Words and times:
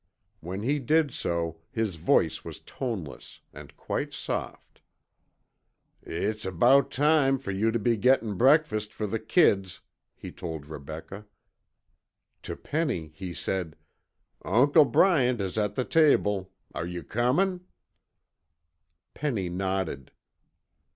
When 0.39 0.63
he 0.63 0.79
did 0.79 1.13
so, 1.13 1.59
his 1.69 1.97
voice 1.97 2.43
was 2.43 2.59
toneless, 2.61 3.39
and 3.53 3.77
quite 3.77 4.13
soft. 4.13 4.81
"It's 6.01 6.43
about 6.43 6.89
time 6.89 7.37
for 7.37 7.51
you 7.51 7.69
to 7.69 7.77
be 7.77 7.97
gettin' 7.97 8.33
breakfast 8.33 8.95
for 8.95 9.05
the 9.05 9.19
kids," 9.19 9.81
he 10.15 10.31
told 10.31 10.65
Rebecca. 10.65 11.27
To 12.41 12.55
Penny 12.55 13.11
he 13.13 13.31
said, 13.31 13.75
"Uncle 14.43 14.85
Bryant 14.85 15.39
is 15.39 15.55
at 15.59 15.75
the 15.75 15.85
table; 15.85 16.51
are 16.73 16.87
you 16.87 17.03
coming?" 17.03 17.61
Penny 19.13 19.49
nodded. 19.49 20.09